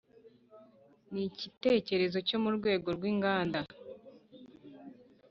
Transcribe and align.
Ni 1.11 1.21
icyitegererezo 1.29 2.17
cyo 2.27 2.37
mu 2.43 2.49
rwego 2.57 2.87
rw’inganda 2.97 3.59